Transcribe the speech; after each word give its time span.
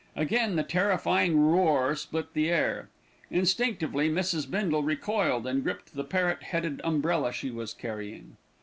Again 0.15 0.55
the 0.55 0.63
terrifying 0.63 1.39
roar 1.39 1.93
split 1.95 2.33
the 2.33 2.49
air. 2.49 2.89
Instinctively 3.29 4.09
Mrs. 4.09 4.49
Bindle 4.49 4.81
recoiled, 4.81 5.45
and 5.45 5.63
gripped 5.63 5.93
the 5.93 6.03
parrot 6.03 6.41
headed 6.41 6.81
umbrella 6.83 7.31
she 7.31 7.51
was 7.51 7.75
carrying. 7.75 8.35